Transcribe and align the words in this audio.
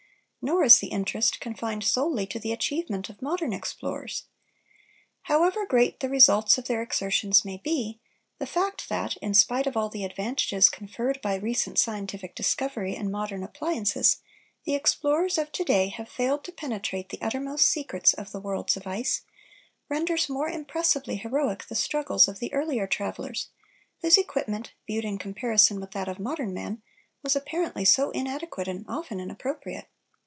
Nor 0.43 0.63
is 0.63 0.79
the 0.79 0.87
interest 0.87 1.39
confined 1.39 1.83
solely 1.83 2.25
to 2.25 2.39
the 2.39 2.51
achievement 2.51 3.09
of 3.09 3.21
modern 3.21 3.53
explorers. 3.53 4.23
However 5.29 5.67
great 5.67 5.99
the 5.99 6.09
results 6.09 6.57
of 6.57 6.65
their 6.65 6.81
exertions 6.81 7.45
may 7.45 7.57
be, 7.57 7.99
the 8.39 8.47
fact 8.47 8.89
that, 8.89 9.15
in 9.17 9.35
spite 9.35 9.67
of 9.67 9.77
all 9.77 9.87
the 9.87 10.03
advantages 10.03 10.67
conferred 10.67 11.21
by 11.21 11.35
recent 11.35 11.77
scientific 11.77 12.33
discovery 12.33 12.95
and 12.95 13.11
modern 13.11 13.43
appliances, 13.43 14.17
the 14.63 14.73
explorers 14.73 15.37
of 15.37 15.51
to 15.51 15.63
day 15.63 15.89
have 15.89 16.09
failed 16.09 16.43
to 16.45 16.51
penetrate 16.51 17.09
the 17.09 17.21
uttermost 17.21 17.67
secrets 17.67 18.15
of 18.15 18.31
the 18.31 18.41
worlds 18.41 18.75
of 18.75 18.87
ice, 18.87 19.21
renders 19.89 20.27
more 20.27 20.49
impressively 20.49 21.17
heroic 21.17 21.67
the 21.67 21.75
struggles 21.75 22.27
of 22.27 22.39
the 22.39 22.51
earlier 22.51 22.87
travellers, 22.87 23.49
whose 24.01 24.17
equipment, 24.17 24.71
viewed 24.87 25.05
in 25.05 25.19
comparison 25.19 25.79
with 25.79 25.91
that 25.91 26.07
of 26.09 26.17
modern 26.19 26.51
man, 26.51 26.81
was 27.21 27.35
apparently 27.35 27.85
so 27.85 28.09
inadequate 28.09 28.67
and 28.67 28.85
often 28.87 29.19
inappropriate. 29.19 29.85